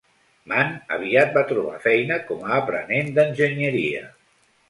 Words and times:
Mann 0.51 0.71
aviat 0.95 1.35
va 1.39 1.43
trobar 1.51 1.75
feina 1.83 2.17
com 2.31 2.41
a 2.47 2.51
aprenent 2.63 3.13
d'enginyeria. 3.19 4.03